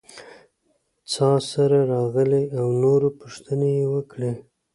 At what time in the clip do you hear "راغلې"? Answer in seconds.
1.93-2.43